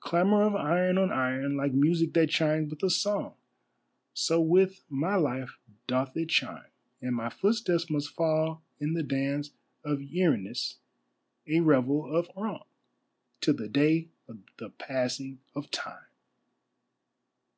Clamour 0.00 0.42
of 0.42 0.54
iron 0.54 0.98
on 0.98 1.10
iron; 1.10 1.56
like 1.56 1.72
music 1.72 2.12
that 2.12 2.28
chimes 2.28 2.68
with 2.68 2.82
a 2.82 2.90
song, 2.90 3.32
So 4.12 4.38
with 4.38 4.84
my 4.90 5.14
life 5.16 5.58
doth 5.86 6.14
it 6.14 6.28
chime, 6.28 6.66
And 7.00 7.16
my 7.16 7.30
footsteps 7.30 7.88
must 7.88 8.10
fall 8.10 8.62
in 8.80 8.92
the 8.92 9.02
dance 9.02 9.52
of 9.82 10.00
Erinnys, 10.00 10.76
a 11.46 11.60
revel 11.60 12.14
of 12.14 12.28
wrong, 12.36 12.66
Till 13.40 13.54
the 13.54 13.66
day 13.70 14.08
of 14.28 14.40
the 14.58 14.68
passing 14.68 15.38
of 15.54 15.70
Time! 15.70 16.04